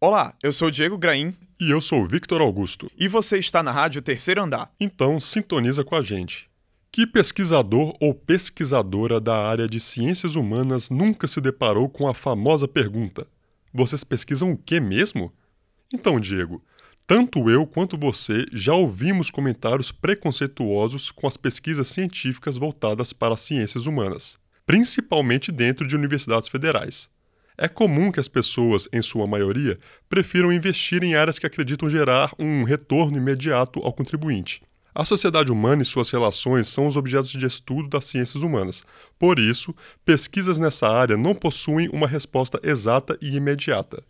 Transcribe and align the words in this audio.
Olá, 0.00 0.32
eu 0.44 0.52
sou 0.52 0.68
o 0.68 0.70
Diego 0.70 0.96
Graim. 0.96 1.34
E 1.58 1.72
eu 1.72 1.80
sou 1.80 2.02
o 2.02 2.06
Victor 2.06 2.40
Augusto. 2.40 2.88
E 2.96 3.08
você 3.08 3.36
está 3.36 3.64
na 3.64 3.72
Rádio 3.72 4.00
Terceiro 4.00 4.40
Andar. 4.40 4.70
Então, 4.78 5.18
sintoniza 5.18 5.82
com 5.82 5.96
a 5.96 6.02
gente. 6.02 6.48
Que 6.92 7.04
pesquisador 7.04 7.96
ou 8.00 8.14
pesquisadora 8.14 9.20
da 9.20 9.36
área 9.36 9.66
de 9.66 9.80
ciências 9.80 10.36
humanas 10.36 10.88
nunca 10.88 11.26
se 11.26 11.40
deparou 11.40 11.88
com 11.88 12.06
a 12.06 12.14
famosa 12.14 12.68
pergunta: 12.68 13.26
Vocês 13.74 14.04
pesquisam 14.04 14.52
o 14.52 14.56
que 14.56 14.78
mesmo? 14.78 15.32
Então, 15.92 16.20
Diego, 16.20 16.62
tanto 17.04 17.50
eu 17.50 17.66
quanto 17.66 17.98
você 17.98 18.46
já 18.52 18.74
ouvimos 18.74 19.32
comentários 19.32 19.90
preconceituosos 19.90 21.10
com 21.10 21.26
as 21.26 21.36
pesquisas 21.36 21.88
científicas 21.88 22.56
voltadas 22.56 23.12
para 23.12 23.34
as 23.34 23.40
ciências 23.40 23.84
humanas, 23.84 24.38
principalmente 24.64 25.50
dentro 25.50 25.84
de 25.84 25.96
universidades 25.96 26.48
federais. 26.48 27.10
É 27.60 27.66
comum 27.66 28.12
que 28.12 28.20
as 28.20 28.28
pessoas, 28.28 28.88
em 28.92 29.02
sua 29.02 29.26
maioria, 29.26 29.76
prefiram 30.08 30.52
investir 30.52 31.02
em 31.02 31.16
áreas 31.16 31.40
que 31.40 31.46
acreditam 31.46 31.90
gerar 31.90 32.32
um 32.38 32.62
retorno 32.62 33.16
imediato 33.16 33.80
ao 33.80 33.92
contribuinte. 33.92 34.62
A 34.94 35.04
sociedade 35.04 35.50
humana 35.50 35.82
e 35.82 35.84
suas 35.84 36.08
relações 36.08 36.68
são 36.68 36.86
os 36.86 36.96
objetos 36.96 37.30
de 37.30 37.44
estudo 37.44 37.88
das 37.88 38.04
ciências 38.04 38.44
humanas. 38.44 38.84
Por 39.18 39.40
isso, 39.40 39.74
pesquisas 40.04 40.56
nessa 40.60 40.88
área 40.88 41.16
não 41.16 41.34
possuem 41.34 41.88
uma 41.92 42.06
resposta 42.06 42.60
exata 42.62 43.18
e 43.20 43.36
imediata. 43.36 44.04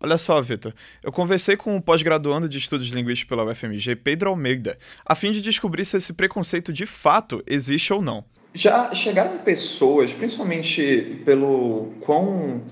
Olha 0.00 0.16
só, 0.16 0.40
Vitor, 0.40 0.72
eu 1.02 1.10
conversei 1.10 1.56
com 1.56 1.76
o 1.76 1.82
pós-graduando 1.82 2.48
de 2.48 2.58
estudos 2.58 2.86
linguísticos 2.86 3.28
pela 3.28 3.50
UFMG, 3.50 3.96
Pedro 3.96 4.30
Almeida, 4.30 4.78
a 5.04 5.16
fim 5.16 5.32
de 5.32 5.42
descobrir 5.42 5.84
se 5.84 5.96
esse 5.96 6.12
preconceito 6.12 6.72
de 6.72 6.86
fato 6.86 7.42
existe 7.48 7.92
ou 7.92 8.00
não. 8.00 8.24
Já 8.54 8.94
chegaram 8.94 9.38
pessoas, 9.38 10.12
principalmente 10.12 11.20
pelo 11.24 11.92
quão 12.00 12.62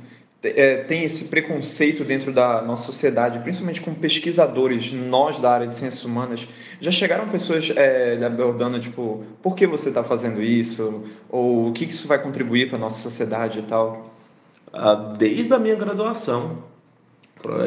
é, 0.42 0.78
tem 0.84 1.04
esse 1.04 1.26
preconceito 1.26 2.04
dentro 2.04 2.32
da 2.32 2.62
nossa 2.62 2.84
sociedade, 2.84 3.38
principalmente 3.40 3.80
com 3.80 3.92
pesquisadores, 3.94 4.92
nós 4.92 5.38
da 5.38 5.50
área 5.50 5.66
de 5.66 5.74
ciências 5.74 6.04
humanas, 6.04 6.48
já 6.80 6.90
chegaram 6.90 7.28
pessoas 7.28 7.70
é, 7.76 8.18
abordando, 8.24 8.80
tipo, 8.80 9.24
por 9.42 9.54
que 9.54 9.66
você 9.66 9.90
está 9.90 10.02
fazendo 10.02 10.42
isso? 10.42 11.04
Ou 11.28 11.68
o 11.68 11.72
que 11.72 11.84
isso 11.84 12.08
vai 12.08 12.22
contribuir 12.22 12.68
para 12.68 12.78
a 12.78 12.80
nossa 12.80 13.00
sociedade 13.00 13.58
e 13.58 13.62
tal? 13.62 14.14
Ah, 14.72 15.14
desde 15.18 15.52
a 15.52 15.58
minha 15.58 15.74
graduação, 15.74 16.69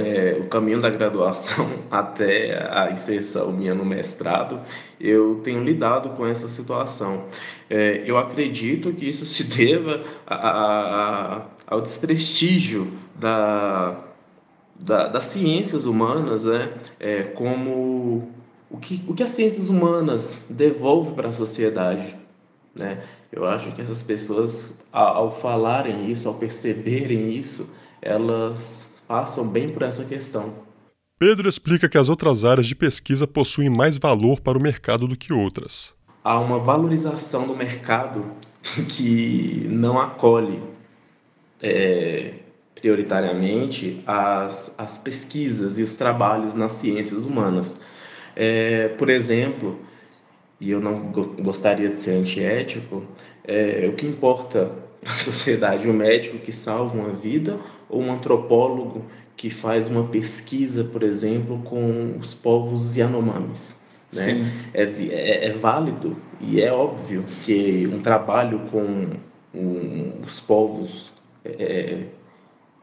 é, 0.06 0.38
o 0.40 0.48
caminho 0.48 0.80
da 0.80 0.90
graduação 0.90 1.68
até 1.90 2.68
a 2.72 2.92
inserção 2.92 3.52
minha 3.52 3.74
no 3.74 3.86
mestrado, 3.86 4.60
eu 5.00 5.42
tenho 5.44 5.64
lidado 5.64 6.10
com 6.12 6.26
essa 6.26 6.48
situação. 6.48 7.26
É, 7.70 8.04
eu 8.06 8.18
acredito 8.18 8.94
que 8.94 9.08
isso 9.08 9.26
se 9.26 9.44
deva 9.44 10.04
a, 10.28 10.36
a, 10.36 11.38
a, 11.38 11.42
ao 11.68 11.82
desprestígio 11.82 12.92
da, 13.16 13.96
da, 14.80 15.08
das 15.08 15.26
ciências 15.26 15.86
humanas, 15.86 16.44
né? 16.44 16.74
É, 17.00 17.24
como 17.24 18.32
o 18.70 18.78
que, 18.78 19.04
o 19.08 19.14
que 19.14 19.24
as 19.24 19.32
ciências 19.32 19.70
humanas 19.70 20.44
devolvem 20.50 21.14
para 21.14 21.30
a 21.30 21.32
sociedade. 21.32 22.16
Né? 22.76 23.04
Eu 23.32 23.46
acho 23.46 23.72
que 23.72 23.82
essas 23.82 24.02
pessoas, 24.02 24.80
ao, 24.92 25.16
ao 25.16 25.32
falarem 25.32 26.12
isso, 26.12 26.28
ao 26.28 26.36
perceberem 26.36 27.36
isso, 27.36 27.72
elas 28.02 28.93
passam 29.08 29.48
bem 29.48 29.70
por 29.70 29.84
essa 29.84 30.06
questão. 30.06 30.54
Pedro 31.20 31.48
explica 31.48 31.88
que 31.88 31.98
as 31.98 32.10
outras 32.10 32.44
áreas 32.44 32.68
de 32.68 32.76
pesquisa 32.76 33.26
possuem 33.26 33.70
mais 33.70 33.98
valor 33.98 34.42
para 34.42 34.58
o 34.58 34.62
mercado 34.62 35.08
do 35.08 35.16
que 35.16 35.32
outras. 35.32 35.94
Há 36.24 36.40
uma 36.40 36.60
valorização 36.60 37.48
do 37.48 37.56
mercado 37.56 38.26
que 38.90 39.68
não 39.70 40.00
acolhe 40.00 40.62
é, 41.62 42.34
prioritariamente 42.76 44.04
as, 44.06 44.76
as 44.78 44.98
pesquisas 44.98 45.78
e 45.78 45.84
os 45.84 45.96
trabalhos 45.96 46.56
nas 46.56 46.74
ciências 46.74 47.26
humanas. 47.26 47.80
É, 48.36 48.90
por 48.90 49.10
exemplo, 49.10 49.80
e 50.60 50.72
eu 50.72 50.82
não 50.82 51.12
gostaria 51.42 51.90
de 51.90 52.00
ser 52.00 52.12
antiético, 52.12 53.06
é, 53.44 53.88
o 53.90 53.96
que 53.96 54.06
importa 54.06 54.72
na 55.04 55.16
sociedade, 55.16 55.90
um 55.90 55.94
médico 55.94 56.38
que 56.38 56.52
salva 56.52 56.98
uma 56.98 57.12
vida 57.12 57.60
ou 57.90 58.02
um 58.02 58.12
antropólogo 58.12 59.04
que 59.36 59.50
faz 59.50 59.90
uma 59.90 60.06
pesquisa, 60.06 60.84
por 60.84 61.04
exemplo, 61.04 61.60
com 61.64 62.16
os 62.20 62.34
povos 62.34 62.96
Yanomamis. 62.96 63.78
Né? 64.14 64.52
É, 64.74 64.84
é, 64.84 65.46
é, 65.48 65.52
válido 65.54 66.16
e 66.40 66.62
é 66.62 66.72
óbvio 66.72 67.26
que 67.44 67.90
um 67.92 68.00
trabalho 68.00 68.60
com 68.72 69.08
um, 69.56 70.14
os 70.24 70.40
povos 70.40 71.12
é, 71.44 72.04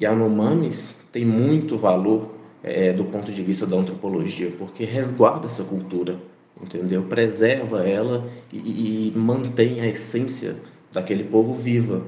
Yanomamis 0.02 0.92
tem 1.12 1.25
muito 1.25 1.76
valor 1.76 2.34
é, 2.64 2.92
do 2.92 3.04
ponto 3.04 3.31
de 3.31 3.42
vista 3.42 3.64
da 3.64 3.76
antropologia, 3.76 4.52
porque 4.58 4.84
resguarda 4.84 5.47
essa 5.47 5.62
cultura, 5.62 6.16
entendeu? 6.60 7.04
Preserva 7.04 7.88
ela 7.88 8.28
e, 8.52 9.08
e 9.08 9.12
mantém 9.16 9.81
a 9.81 9.87
essência 9.87 10.56
daquele 10.92 11.24
povo 11.24 11.54
viva. 11.54 12.04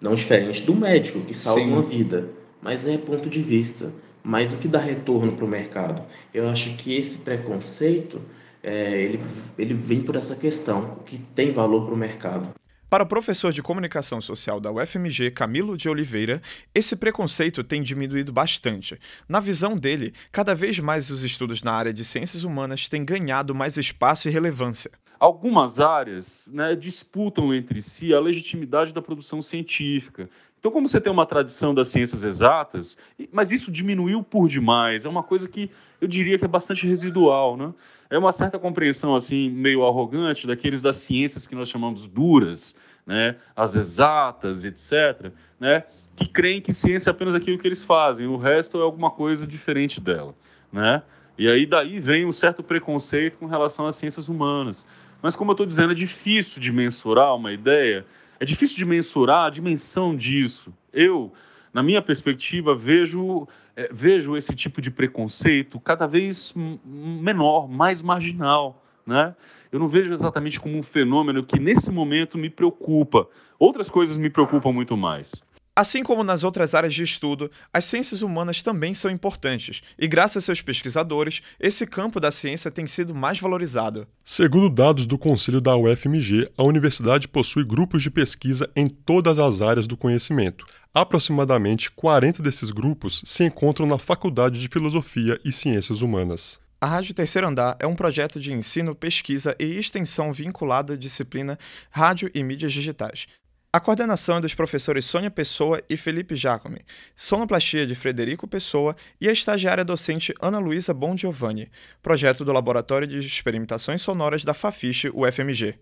Não 0.00 0.14
diferente 0.14 0.62
do 0.62 0.74
médico 0.74 1.20
que 1.20 1.34
salva 1.34 1.60
Sim. 1.60 1.72
uma 1.72 1.82
vida, 1.82 2.28
mas 2.60 2.86
é 2.86 2.98
ponto 2.98 3.28
de 3.28 3.40
vista. 3.40 3.92
Mas 4.22 4.52
o 4.52 4.56
que 4.56 4.68
dá 4.68 4.78
retorno 4.78 5.32
para 5.32 5.44
o 5.44 5.48
mercado? 5.48 6.02
Eu 6.32 6.48
acho 6.48 6.74
que 6.76 6.96
esse 6.96 7.18
preconceito 7.18 8.20
é, 8.62 9.02
ele, 9.02 9.20
ele 9.58 9.74
vem 9.74 10.02
por 10.02 10.16
essa 10.16 10.34
questão, 10.34 10.96
o 10.98 11.02
que 11.04 11.18
tem 11.34 11.52
valor 11.52 11.84
para 11.84 11.94
o 11.94 11.96
mercado. 11.96 12.48
Para 12.88 13.04
o 13.04 13.06
professor 13.06 13.52
de 13.52 13.62
comunicação 13.62 14.20
social 14.20 14.60
da 14.60 14.70
UFMG, 14.70 15.32
Camilo 15.32 15.76
de 15.76 15.88
Oliveira, 15.88 16.40
esse 16.74 16.96
preconceito 16.96 17.64
tem 17.64 17.82
diminuído 17.82 18.32
bastante. 18.32 18.98
Na 19.28 19.40
visão 19.40 19.76
dele, 19.76 20.14
cada 20.30 20.54
vez 20.54 20.78
mais 20.78 21.10
os 21.10 21.24
estudos 21.24 21.62
na 21.62 21.72
área 21.72 21.92
de 21.92 22.04
ciências 22.04 22.44
humanas 22.44 22.88
têm 22.88 23.04
ganhado 23.04 23.54
mais 23.54 23.76
espaço 23.76 24.28
e 24.28 24.30
relevância 24.30 24.90
algumas 25.24 25.80
áreas 25.80 26.46
né, 26.52 26.76
disputam 26.76 27.54
entre 27.54 27.80
si 27.80 28.12
a 28.12 28.20
legitimidade 28.20 28.92
da 28.92 29.00
produção 29.00 29.40
científica. 29.40 30.28
Então, 30.60 30.70
como 30.70 30.86
você 30.86 31.00
tem 31.00 31.10
uma 31.10 31.24
tradição 31.24 31.74
das 31.74 31.88
ciências 31.88 32.22
exatas, 32.22 32.96
mas 33.32 33.50
isso 33.50 33.72
diminuiu 33.72 34.22
por 34.22 34.48
demais, 34.48 35.06
é 35.06 35.08
uma 35.08 35.22
coisa 35.22 35.48
que 35.48 35.70
eu 35.98 36.06
diria 36.06 36.38
que 36.38 36.44
é 36.44 36.48
bastante 36.48 36.86
residual, 36.86 37.56
né? 37.56 37.72
É 38.10 38.18
uma 38.18 38.32
certa 38.32 38.58
compreensão 38.58 39.14
assim 39.14 39.48
meio 39.48 39.86
arrogante 39.86 40.46
daqueles 40.46 40.82
das 40.82 40.96
ciências 40.96 41.46
que 41.46 41.54
nós 41.54 41.70
chamamos 41.70 42.06
duras, 42.06 42.76
né? 43.06 43.36
As 43.56 43.74
exatas, 43.74 44.62
etc, 44.62 45.32
né? 45.58 45.84
Que 46.16 46.28
creem 46.28 46.60
que 46.60 46.74
ciência 46.74 47.08
é 47.08 47.12
apenas 47.12 47.34
aquilo 47.34 47.58
que 47.58 47.66
eles 47.66 47.82
fazem, 47.82 48.26
o 48.26 48.36
resto 48.36 48.78
é 48.78 48.82
alguma 48.82 49.10
coisa 49.10 49.46
diferente 49.46 50.02
dela, 50.02 50.34
né? 50.70 51.02
E 51.36 51.48
aí 51.48 51.66
daí 51.66 51.98
vem 51.98 52.24
um 52.24 52.32
certo 52.32 52.62
preconceito 52.62 53.38
com 53.38 53.46
relação 53.46 53.86
às 53.86 53.96
ciências 53.96 54.28
humanas. 54.28 54.86
Mas, 55.24 55.34
como 55.34 55.52
eu 55.52 55.54
estou 55.54 55.64
dizendo, 55.64 55.92
é 55.92 55.94
difícil 55.94 56.60
de 56.60 56.70
mensurar 56.70 57.34
uma 57.34 57.50
ideia, 57.50 58.04
é 58.38 58.44
difícil 58.44 58.76
de 58.76 58.84
mensurar 58.84 59.46
a 59.46 59.48
dimensão 59.48 60.14
disso. 60.14 60.70
Eu, 60.92 61.32
na 61.72 61.82
minha 61.82 62.02
perspectiva, 62.02 62.74
vejo, 62.74 63.48
é, 63.74 63.88
vejo 63.90 64.36
esse 64.36 64.54
tipo 64.54 64.82
de 64.82 64.90
preconceito 64.90 65.80
cada 65.80 66.06
vez 66.06 66.52
menor, 66.84 67.66
mais 67.66 68.02
marginal. 68.02 68.84
Né? 69.06 69.34
Eu 69.72 69.78
não 69.78 69.88
vejo 69.88 70.12
exatamente 70.12 70.60
como 70.60 70.76
um 70.76 70.82
fenômeno 70.82 71.42
que, 71.42 71.58
nesse 71.58 71.90
momento, 71.90 72.36
me 72.36 72.50
preocupa. 72.50 73.26
Outras 73.58 73.88
coisas 73.88 74.18
me 74.18 74.28
preocupam 74.28 74.72
muito 74.72 74.94
mais. 74.94 75.32
Assim 75.76 76.04
como 76.04 76.22
nas 76.22 76.44
outras 76.44 76.72
áreas 76.72 76.94
de 76.94 77.02
estudo, 77.02 77.50
as 77.72 77.84
ciências 77.84 78.22
humanas 78.22 78.62
também 78.62 78.94
são 78.94 79.10
importantes, 79.10 79.80
e 79.98 80.06
graças 80.06 80.36
a 80.36 80.46
seus 80.46 80.62
pesquisadores, 80.62 81.42
esse 81.58 81.84
campo 81.84 82.20
da 82.20 82.30
ciência 82.30 82.70
tem 82.70 82.86
sido 82.86 83.12
mais 83.12 83.40
valorizado. 83.40 84.06
Segundo 84.24 84.70
dados 84.70 85.04
do 85.04 85.18
Conselho 85.18 85.60
da 85.60 85.76
UFMG, 85.76 86.48
a 86.56 86.62
universidade 86.62 87.26
possui 87.26 87.64
grupos 87.64 88.04
de 88.04 88.10
pesquisa 88.10 88.70
em 88.76 88.86
todas 88.86 89.40
as 89.40 89.62
áreas 89.62 89.88
do 89.88 89.96
conhecimento. 89.96 90.64
Aproximadamente 90.94 91.90
40 91.90 92.40
desses 92.40 92.70
grupos 92.70 93.22
se 93.24 93.42
encontram 93.42 93.84
na 93.84 93.98
Faculdade 93.98 94.60
de 94.60 94.68
Filosofia 94.68 95.36
e 95.44 95.50
Ciências 95.50 96.02
Humanas. 96.02 96.60
A 96.80 96.86
Rádio 96.86 97.14
Terceiro 97.14 97.48
Andar 97.48 97.76
é 97.80 97.86
um 97.86 97.96
projeto 97.96 98.38
de 98.38 98.52
ensino, 98.52 98.94
pesquisa 98.94 99.56
e 99.58 99.64
extensão 99.64 100.32
vinculado 100.32 100.92
à 100.92 100.96
disciplina 100.96 101.58
Rádio 101.90 102.30
e 102.32 102.44
Mídias 102.44 102.72
Digitais. 102.72 103.26
A 103.74 103.80
coordenação 103.80 104.36
é 104.36 104.40
dos 104.40 104.54
professores 104.54 105.04
Sônia 105.04 105.32
Pessoa 105.32 105.82
e 105.90 105.96
Felipe 105.96 106.36
Jacome, 106.36 106.84
sonoplastia 107.16 107.84
de 107.84 107.96
Frederico 107.96 108.46
Pessoa 108.46 108.94
e 109.20 109.28
a 109.28 109.32
estagiária 109.32 109.84
docente 109.84 110.32
Ana 110.40 110.60
Luísa 110.60 110.94
Bon 110.94 111.16
Giovanni, 111.16 111.68
projeto 112.00 112.44
do 112.44 112.52
Laboratório 112.52 113.04
de 113.04 113.18
Experimentações 113.18 114.00
Sonoras 114.00 114.44
da 114.44 114.54
Fafiche 114.54 115.10
UFMG. 115.12 115.76